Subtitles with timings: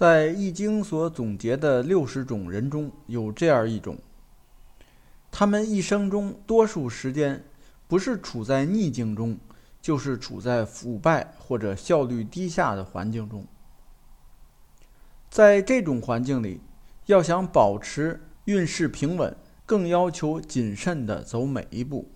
[0.00, 3.98] 在《易经》所总结的六十种人中有这样一种，
[5.30, 7.44] 他们一生中多数时间
[7.86, 9.38] 不是处在逆境中，
[9.82, 13.46] 就是处在腐败或者效率低下的环境中。
[15.28, 16.62] 在这种环境里，
[17.04, 19.36] 要想保持运势平稳，
[19.66, 22.10] 更要求谨慎地走每一步。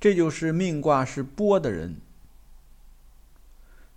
[0.00, 1.94] 这就是命卦是波的人。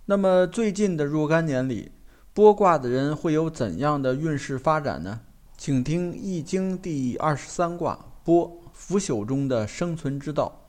[0.06, 1.90] 那么最近的若干年里，
[2.38, 5.22] 剥卦的人会有怎样的运势发展呢？
[5.56, 10.68] 请听《易经》第二十三卦“剥”腐朽中的生存之道。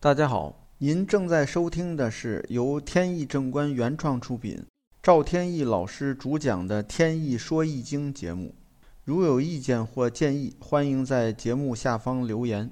[0.00, 4.66] 大家好，您正在收听的是由天意正观原创出品、
[5.00, 8.52] 赵天意老师主讲的《天意说易经》节目。
[9.04, 12.68] 如有意见或建议，欢迎在节目下方留言。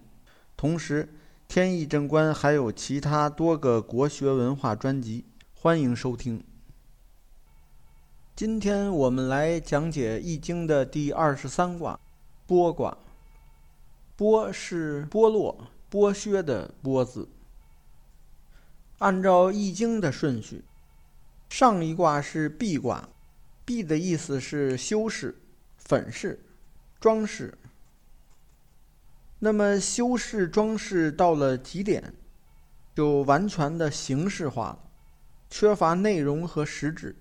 [0.57, 1.09] 同时，
[1.47, 6.43] 天意正观还有其他多个国学文化专辑，欢迎收听。
[8.39, 11.99] 今天我们来讲解《易经》的第二十三卦——
[12.47, 12.97] 剥卦。
[14.17, 17.29] 剥是剥落、剥削的剥字。
[18.99, 20.63] 按照《易经》的顺序，
[21.51, 23.09] 上一卦是闭卦，
[23.65, 25.35] 闭的意思是修饰、
[25.77, 26.39] 粉饰、
[27.01, 27.53] 装饰。
[29.41, 32.15] 那么修饰、装饰到了极点，
[32.95, 34.79] 就完全的形式化了，
[35.51, 37.17] 缺乏内容和实质。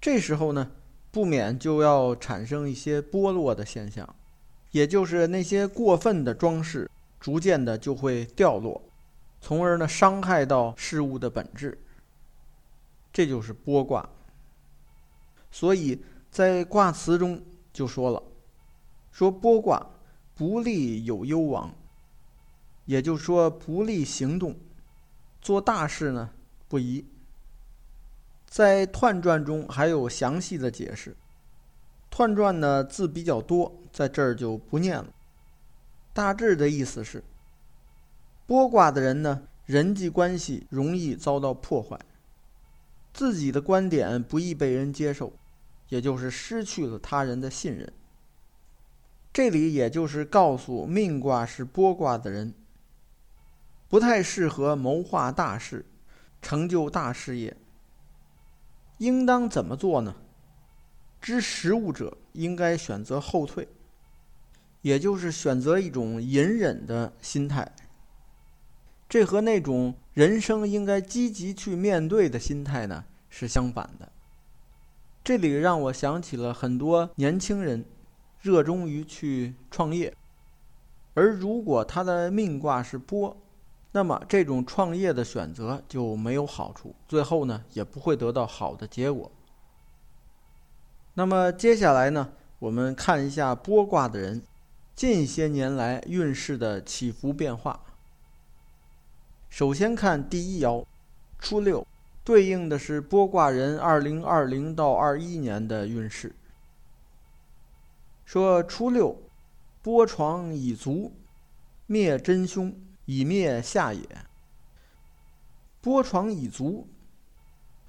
[0.00, 0.70] 这时候呢，
[1.10, 4.08] 不免就要产生一些剥落的现象，
[4.70, 8.80] 也就是那些过分的装饰，逐渐的就会掉落，
[9.40, 11.76] 从而呢伤害到事物的本质。
[13.12, 14.08] 这就是剥卦。
[15.50, 18.22] 所以在卦辞中就说了，
[19.10, 19.84] 说剥卦
[20.36, 21.74] 不利有攸往，
[22.84, 24.54] 也就是说不利行动，
[25.40, 26.30] 做大事呢
[26.68, 27.04] 不宜。
[28.48, 31.14] 在《彖传》中还有详细的解释，
[32.16, 35.06] 《彖传》呢字比较多，在这儿就不念了。
[36.14, 37.22] 大致的意思是：
[38.46, 42.00] 剥卦的人呢，人际关系容易遭到破坏，
[43.12, 45.34] 自己的观点不易被人接受，
[45.90, 47.92] 也就是失去了他人的信任。
[49.30, 52.54] 这里也就是告诉命卦是剥卦的人，
[53.88, 55.84] 不太适合谋划大事，
[56.40, 57.54] 成就大事业。
[58.98, 60.14] 应当怎么做呢？
[61.20, 63.66] 知时务者应该选择后退，
[64.82, 67.74] 也就是选择一种隐忍的心态。
[69.08, 74.12] 这和那种人生应该积极去面对的心态呢是相反的。
[75.24, 77.84] 这里让我想起了很多年轻人
[78.40, 80.14] 热衷于去创业，
[81.14, 83.36] 而如果他的命卦是波。
[83.92, 89.30] 那么这种创业的选择就没有好处，最后呢也不会得到好的结果。
[91.14, 94.42] 那么接下来呢，我们看一下剥卦的人
[94.94, 97.80] 近些年来运势的起伏变化。
[99.48, 100.84] 首先看第一爻，
[101.38, 101.86] 初六，
[102.22, 106.36] 对应的是剥卦人二零二零到二一年的运势。
[108.26, 109.16] 说初六，
[109.82, 111.14] 剥床以足，
[111.86, 112.72] 灭真凶。
[113.08, 114.06] 以灭下也。
[115.82, 116.86] 剥床以足，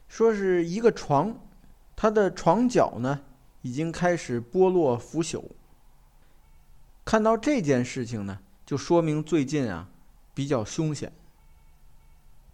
[0.07, 1.37] 说是一个床，
[1.93, 3.19] 它的床脚呢
[3.61, 5.43] 已经开始剥落腐朽。
[7.03, 9.89] 看到这件事情呢，就说明最近啊
[10.33, 11.11] 比较凶险。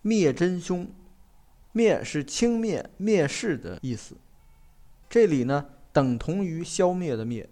[0.01, 0.87] 灭真凶，
[1.71, 4.15] 灭是轻蔑、蔑视的意思，
[5.07, 7.47] 这里呢等同于消灭的灭。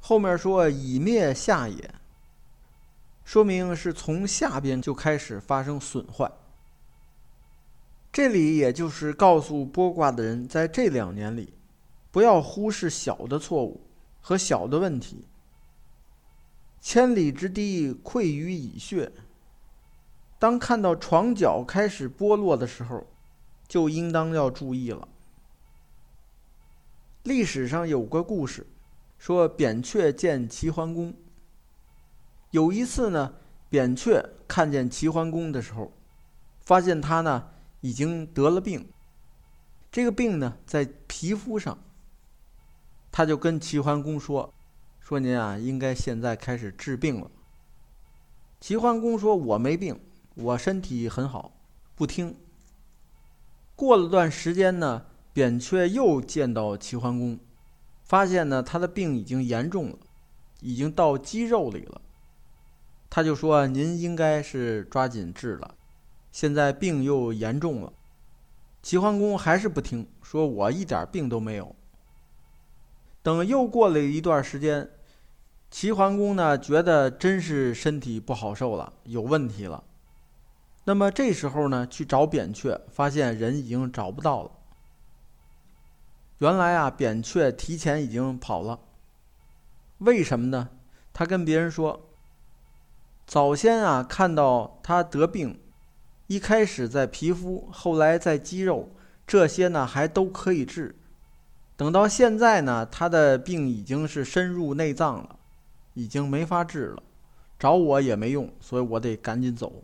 [0.00, 1.94] 后面说以灭下也。
[3.24, 6.30] 说明是从下边就开始发生损坏。
[8.12, 11.52] 这里也就是告诉剥卦的人，在这两年里，
[12.12, 13.80] 不要忽视小的错误
[14.20, 15.24] 和小的问题。
[16.80, 19.10] 千里之堤溃于蚁穴。
[20.38, 23.06] 当看到床脚开始剥落的时候，
[23.66, 25.08] 就应当要注意了。
[27.22, 28.66] 历史上有个故事，
[29.18, 31.14] 说扁鹊见齐桓公。
[32.54, 33.34] 有一次呢，
[33.68, 35.90] 扁鹊看见齐桓公的时候，
[36.60, 37.48] 发现他呢
[37.80, 38.88] 已经得了病。
[39.90, 41.76] 这个病呢在皮肤上，
[43.10, 44.54] 他就跟齐桓公说
[45.02, 47.28] ：“说您啊，应该现在开始治病了。”
[48.62, 49.98] 齐桓公说：“我没病，
[50.36, 51.56] 我身体很好。”
[51.96, 52.36] 不听。
[53.74, 57.36] 过了段时间呢，扁鹊又见到齐桓公，
[58.04, 59.98] 发现呢他的病已经严重了，
[60.60, 62.00] 已经到肌肉里了。
[63.14, 65.76] 他就说：“您应该是抓紧治了，
[66.32, 67.92] 现在病又严重了。”
[68.82, 71.76] 齐桓公还是不听，说我一点病都没有。
[73.22, 74.90] 等又过了一段时间，
[75.70, 79.84] 齐桓公呢觉得真是身体不好受了，有问题了。
[80.82, 84.50] 那么这时候呢去找扁鹊，发现人已经找不到了。
[86.38, 88.80] 原来啊，扁鹊提前已经跑了。
[89.98, 90.68] 为什么呢？
[91.12, 92.10] 他跟别人说，
[93.26, 95.60] 早先啊看到他得病，
[96.26, 98.90] 一开始在皮肤，后来在肌肉，
[99.26, 100.94] 这些呢还都可以治。
[101.76, 105.36] 等到现在呢，他的病已经是深入内脏了，
[105.94, 107.02] 已经没法治了，
[107.58, 109.82] 找我也没用，所以我得赶紧走。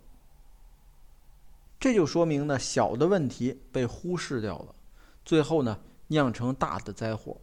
[1.81, 4.75] 这就说明呢，小的问题被忽视掉了，
[5.25, 5.79] 最后呢
[6.09, 7.39] 酿成大的灾祸。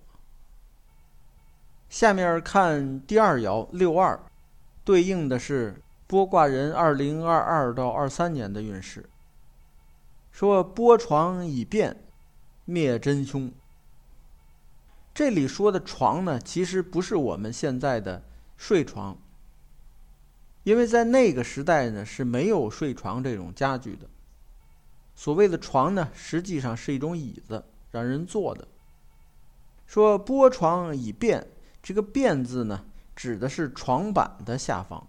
[1.90, 4.20] 下面看第二爻六二，
[4.84, 9.10] 对应的是剥卦人二零二二到二三年的运势。
[10.32, 12.04] 说剥床以变，
[12.66, 13.52] 灭真凶。
[15.14, 18.24] 这里说的床呢，其实不是我们现在的
[18.56, 19.18] 睡床，
[20.64, 24.08] 因为在那个时代呢是没有睡床这种家具的。
[25.16, 28.68] 所谓的床呢，实际上是一种椅子，让人坐的。
[29.88, 31.48] 说剥床以便，
[31.82, 35.08] 这个“便”字呢，指的是床板的下方，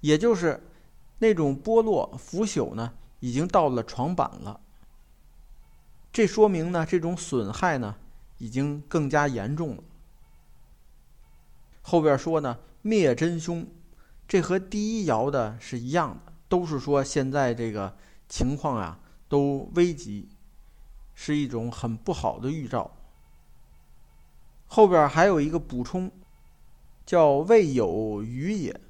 [0.00, 0.62] 也就是
[1.18, 4.60] 那种剥落腐朽呢，已经到了床板了。
[6.12, 7.96] 这说明呢，这种损害呢。
[8.40, 9.82] 已经更加严重了。
[11.82, 13.66] 后边说呢，灭真凶，
[14.26, 17.94] 这和第一爻的是一样的，都是说现在这个
[18.30, 18.98] 情况啊
[19.28, 20.26] 都危急，
[21.14, 22.90] 是一种很不好的预兆。
[24.66, 26.10] 后边还有一个补充，
[27.04, 28.80] 叫未有余也，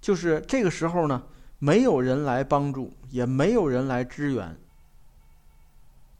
[0.00, 1.22] 就是这个时候呢，
[1.58, 4.56] 没有人来帮助，也没有人来支援。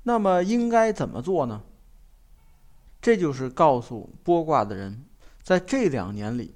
[0.03, 1.63] 那么应该怎么做呢？
[3.01, 5.05] 这就是告诉剥卦的人，
[5.43, 6.55] 在这两年里，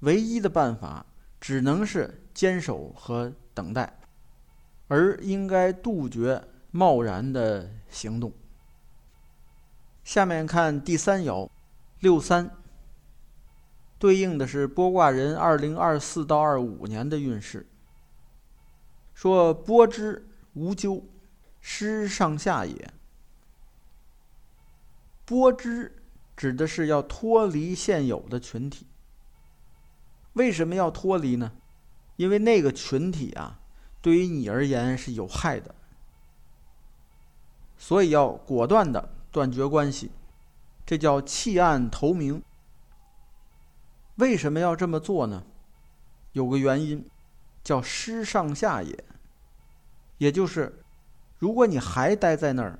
[0.00, 1.04] 唯一的办法
[1.40, 3.98] 只能是坚守和等待，
[4.88, 8.32] 而应该杜绝贸然的行动。
[10.04, 11.48] 下面看第三爻，
[12.00, 12.50] 六三，
[14.04, 17.66] 对应的是剥卦人二零二四到二五年的运势。
[19.14, 21.02] 说剥之无咎，
[21.62, 22.92] 失上下也。
[25.26, 25.96] 剥之
[26.36, 28.86] 指的是要脱离现有的群体。
[30.34, 31.52] 为什么要脱离呢？
[32.16, 33.58] 因为那个群体啊，
[34.02, 35.74] 对于你而言是有害的，
[37.78, 40.10] 所以要果断的断绝关系。
[40.84, 42.42] 这叫弃暗投明。
[44.16, 45.44] 为什么要这么做呢？
[46.32, 47.04] 有个原因，
[47.62, 49.04] 叫失上下也。
[50.18, 50.82] 也就是，
[51.38, 52.78] 如果你还待在那儿，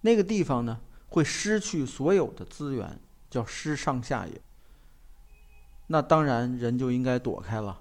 [0.00, 0.80] 那个地方呢？
[1.08, 4.40] 会失去所有的资源，叫失上下也。
[5.88, 7.80] 那当然，人就应该躲开了。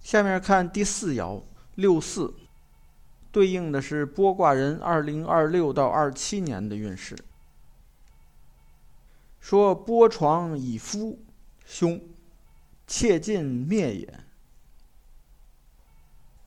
[0.00, 1.42] 下面看第四爻
[1.74, 2.32] 六四，
[3.32, 7.18] 对应的是剥卦人二零二六到二七年的运势。
[9.48, 11.20] 说剥床以夫，
[11.64, 12.00] 凶，
[12.84, 14.20] 切尽灭也。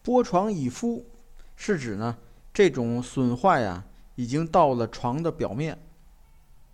[0.03, 1.05] 剥床以夫，
[1.55, 2.17] 是指呢
[2.53, 3.85] 这种损坏啊。
[4.15, 5.79] 已经到了床的表面，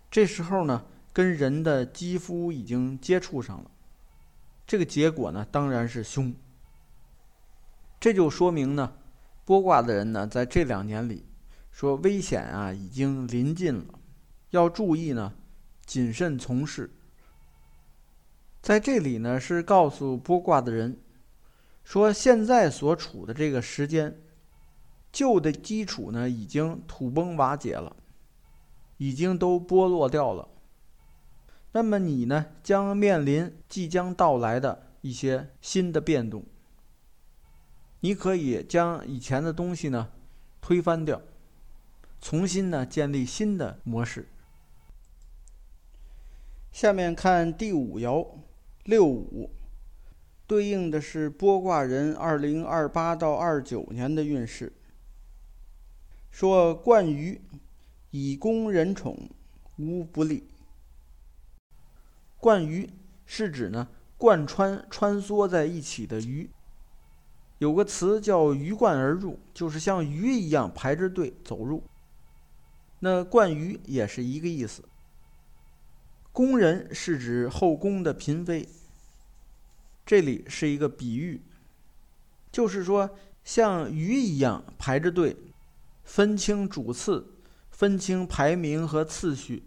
[0.09, 3.69] 这时候呢，跟人的肌肤已经接触上了，
[4.65, 6.33] 这个结果呢，当然是凶。
[7.99, 8.95] 这就说明呢，
[9.45, 11.23] 剥卦的人呢，在这两年里，
[11.69, 13.99] 说危险啊已经临近了，
[14.49, 15.31] 要注意呢，
[15.85, 16.91] 谨慎从事。
[18.61, 20.97] 在这里呢，是告诉剥卦的人，
[21.83, 24.19] 说现在所处的这个时间。
[25.11, 27.95] 旧的基础呢，已经土崩瓦解了，
[28.97, 30.49] 已经都剥落掉了。
[31.71, 36.43] 那么你呢，将面临即将到来的一些新的变动。
[38.01, 40.09] 你可以将以前的东西呢
[40.59, 41.21] 推翻掉，
[42.19, 44.27] 重新呢建立新的模式。
[46.75, 48.27] 下面看第五爻
[48.83, 49.49] 六五，
[50.45, 54.73] 对应的是卜卦人二零二八到二九年的运势。
[56.29, 57.39] 说冠鱼
[58.11, 59.29] 以供人宠，
[59.77, 60.49] 无不利。
[62.41, 62.89] 冠鱼
[63.25, 66.49] 是指呢贯穿穿梭在一起的鱼。
[67.59, 71.81] 有个词叫鱼贯而入，就是像鱼一样排着队走入。
[72.99, 74.83] 那贯鱼也是一个意思。
[76.35, 78.67] 宫人是指后宫的嫔妃。
[80.05, 81.41] 这里是一个比喻，
[82.51, 83.09] 就是说
[83.45, 85.37] 像鱼一样排着队，
[86.03, 87.25] 分清主次，
[87.71, 89.63] 分清排名和次序，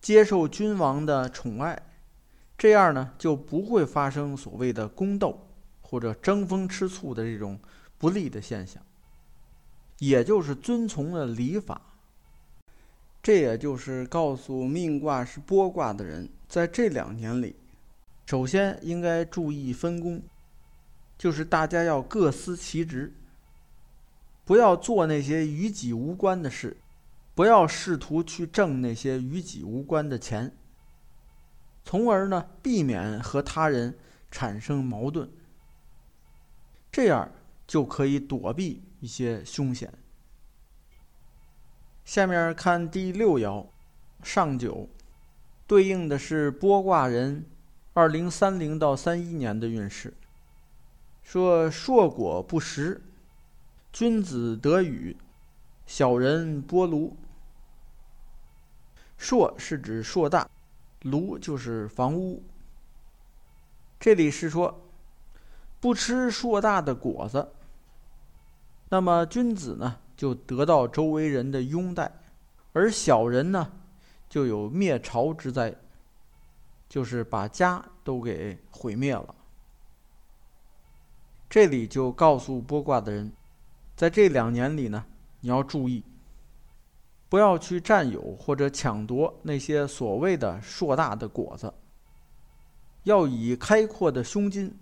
[0.00, 1.80] 接受君王的宠爱，
[2.58, 5.48] 这样呢就不会发生所谓的宫斗
[5.80, 7.60] 或者争风吃醋的这种
[7.98, 8.82] 不利的现象。
[10.00, 11.80] 也就是遵从了礼法。
[13.22, 17.54] 这也就是告诉命卦是剥卦的人，在这两年里，
[18.26, 20.20] 首先应该注意分工，
[21.16, 23.14] 就是大家要各司其职，
[24.44, 26.76] 不要做那些与己无关的事，
[27.36, 30.52] 不要试图去挣那些与己无关的钱，
[31.84, 33.96] 从而呢避免和他人
[34.32, 35.30] 产生矛盾，
[36.90, 37.30] 这样
[37.68, 39.94] 就可以躲避一些凶险。
[42.04, 43.66] 下面看第六爻，
[44.22, 44.88] 上九，
[45.66, 47.46] 对应的是剥卦人
[47.94, 50.12] 二零三零到三一年的运势。
[51.22, 53.00] 说硕果不实，
[53.92, 55.16] 君子得雨，
[55.86, 57.16] 小人剥炉。
[59.16, 60.50] 硕是指硕大，
[61.02, 62.42] 炉就是房屋。
[64.00, 64.82] 这里是说
[65.78, 67.52] 不吃硕大的果子，
[68.88, 70.00] 那么君子呢？
[70.22, 72.08] 就得到周围人的拥戴，
[72.72, 73.72] 而小人呢，
[74.28, 75.74] 就有灭朝之灾，
[76.88, 79.34] 就是把家都给毁灭了。
[81.50, 83.32] 这里就告诉剥卦的人，
[83.96, 85.04] 在这两年里呢，
[85.40, 86.04] 你要注意，
[87.28, 91.74] 不要去占有或者抢夺那些所谓的硕大的果子，
[93.02, 94.72] 要以开阔的胸襟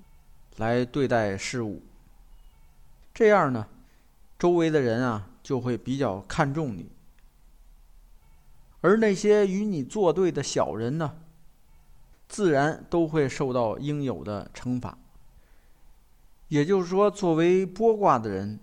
[0.59, 1.82] 来对待事物。
[3.14, 3.66] 这样呢，
[4.38, 5.28] 周围的人啊。
[5.42, 6.90] 就会比较看重你，
[8.82, 11.18] 而那些与你作对的小人呢，
[12.28, 14.99] 自然都会受到应有的惩罚。
[16.49, 18.61] 也就是说，作为剥卦的人，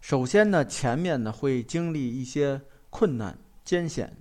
[0.00, 4.16] 首先呢，前面呢会经历一些困难艰险，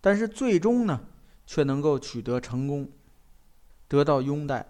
[0.00, 1.04] 但是最终呢，
[1.46, 2.90] 却能够取得成功，
[3.86, 4.66] 得到拥戴。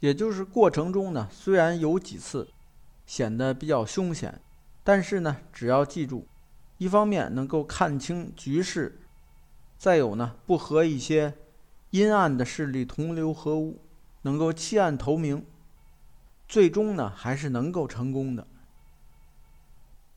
[0.00, 2.48] 也就是过程中呢，虽然有几次。
[3.06, 4.40] 显得比较凶险，
[4.82, 6.26] 但是呢，只要记住，
[6.78, 9.00] 一方面能够看清局势，
[9.78, 11.34] 再有呢，不和一些
[11.90, 13.80] 阴暗的势力同流合污，
[14.22, 15.44] 能够弃暗投明，
[16.48, 18.46] 最终呢，还是能够成功的。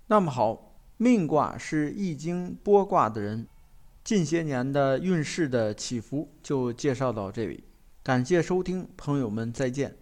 [0.08, 3.46] 那么好，命卦是易经剥卦的人，
[4.04, 7.66] 近些年的运势的起伏就介绍到这里，
[8.02, 9.98] 感谢收听，朋友们再见。